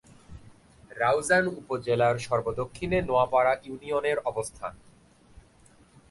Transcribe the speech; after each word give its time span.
রাউজান 0.97 1.45
উপজেলার 1.59 2.15
সর্ব-দক্ষিণে 2.19 2.97
নোয়াপাড়া 3.01 3.53
ইউনিয়নের 3.63 4.17
অবস্থান। 4.25 4.73